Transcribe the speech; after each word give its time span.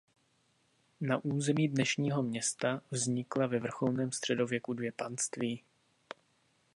Na 1.01 1.25
území 1.25 1.67
dnešního 1.67 2.23
města 2.23 2.81
vznikla 2.91 3.47
ve 3.47 3.59
vrcholném 3.59 4.11
středověku 4.11 4.73
dvě 4.73 4.91
panství. 4.91 5.63